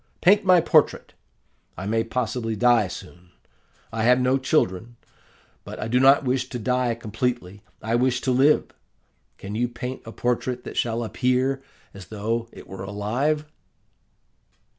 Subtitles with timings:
[0.19, 1.13] Paint my portrait.
[1.77, 3.33] I may possibly die soon.
[3.93, 4.95] I have no children;
[5.63, 8.71] but I do not wish to die completely, I wish to live.
[9.37, 11.61] Can you paint a portrait that shall appear
[11.93, 13.45] as though it were alive?